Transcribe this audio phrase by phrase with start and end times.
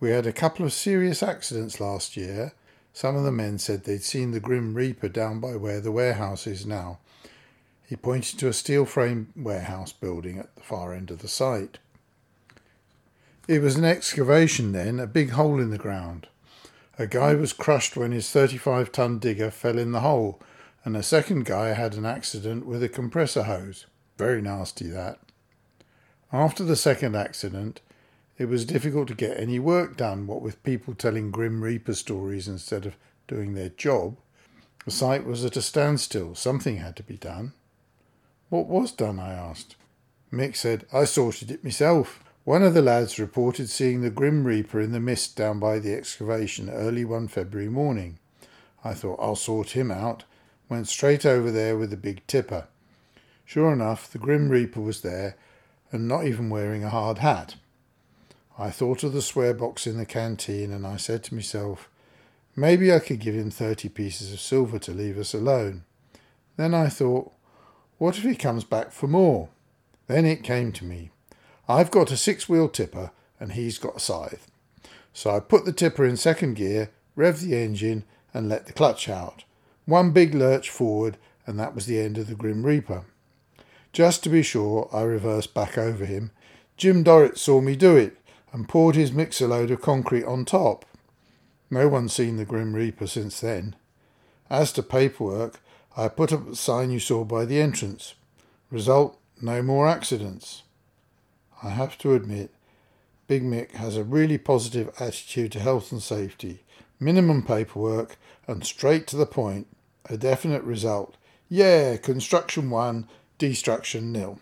[0.00, 2.52] We had a couple of serious accidents last year.
[2.92, 6.46] Some of the men said they'd seen the Grim Reaper down by where the warehouse
[6.46, 6.98] is now.
[7.84, 11.78] He pointed to a steel frame warehouse building at the far end of the site.
[13.48, 16.28] It was an excavation then, a big hole in the ground.
[16.98, 20.40] A guy was crushed when his 35 ton digger fell in the hole,
[20.84, 23.86] and a second guy had an accident with a compressor hose.
[24.16, 25.18] Very nasty that.
[26.32, 27.80] After the second accident,
[28.38, 32.46] it was difficult to get any work done, what with people telling Grim Reaper stories
[32.46, 32.96] instead of
[33.26, 34.16] doing their job.
[34.84, 36.34] The site was at a standstill.
[36.34, 37.52] Something had to be done.
[38.48, 39.18] What was done?
[39.18, 39.74] I asked.
[40.32, 42.22] Mick said, I sorted it myself.
[42.44, 45.94] One of the lads reported seeing the Grim Reaper in the mist down by the
[45.94, 48.18] excavation early one February morning.
[48.84, 50.24] I thought I'll sort him out.
[50.68, 52.68] Went straight over there with the big tipper.
[53.44, 55.36] Sure enough, the Grim Reaper was there
[55.90, 57.56] and not even wearing a hard hat.
[58.60, 61.88] I thought of the swear box in the canteen and I said to myself,
[62.56, 65.84] maybe I could give him thirty pieces of silver to leave us alone.
[66.56, 67.32] Then I thought,
[67.98, 69.48] what if he comes back for more?
[70.08, 71.10] Then it came to me.
[71.68, 74.50] I've got a six wheel tipper and he's got a scythe.
[75.12, 78.04] So I put the tipper in second gear, revved the engine,
[78.34, 79.44] and let the clutch out.
[79.84, 81.16] One big lurch forward,
[81.46, 83.04] and that was the end of the Grim Reaper.
[83.92, 86.32] Just to be sure, I reversed back over him.
[86.76, 88.17] Jim Dorrit saw me do it
[88.52, 90.84] and poured his mixer load of concrete on top.
[91.70, 93.76] No one's seen the Grim Reaper since then.
[94.48, 95.60] As to paperwork,
[95.96, 98.14] I put up the sign you saw by the entrance.
[98.70, 100.62] Result, no more accidents.
[101.62, 102.50] I have to admit,
[103.26, 106.62] Big Mick has a really positive attitude to health and safety.
[106.98, 109.66] Minimum paperwork and straight to the point.
[110.06, 111.16] A definite result.
[111.48, 114.40] Yeah, construction one, destruction nil.